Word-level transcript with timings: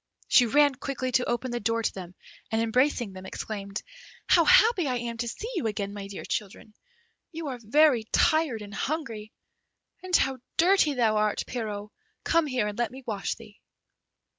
She 0.27 0.47
ran 0.47 0.73
quickly 0.73 1.11
to 1.11 1.29
open 1.29 1.51
the 1.51 1.59
door 1.59 1.83
to 1.83 1.93
them, 1.93 2.15
and, 2.51 2.59
embracing 2.59 3.13
them, 3.13 3.27
exclaimed, 3.27 3.83
"How 4.25 4.45
happy 4.45 4.87
I 4.87 4.95
am 4.95 5.17
to 5.17 5.27
see 5.27 5.47
you 5.55 5.67
again, 5.67 5.93
my 5.93 6.07
dear 6.07 6.25
children; 6.25 6.73
you 7.31 7.49
are 7.49 7.59
very 7.61 8.05
tired 8.11 8.63
and 8.63 8.73
hungry. 8.73 9.31
And 10.01 10.15
how 10.15 10.39
dirty 10.57 10.95
thou 10.95 11.17
art, 11.17 11.43
Pierrot; 11.45 11.91
come 12.23 12.47
here 12.47 12.65
and 12.65 12.79
let 12.79 12.89
me 12.89 13.03
wash 13.05 13.35
thee." 13.35 13.59